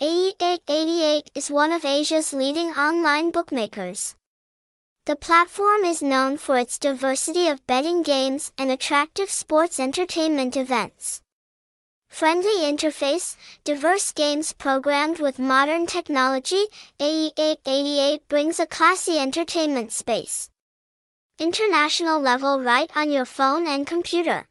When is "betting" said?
7.66-8.02